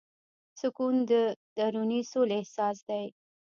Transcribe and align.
سکون 0.59 0.95
د 1.11 1.11
دروني 1.57 2.01
سولې 2.11 2.35
احساس 2.41 2.77
دی. 2.89 3.05